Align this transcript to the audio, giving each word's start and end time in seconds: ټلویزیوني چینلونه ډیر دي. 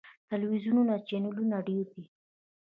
ټلویزیوني 0.29 0.95
چینلونه 1.07 1.57
ډیر 1.67 1.85
دي. 1.95 2.03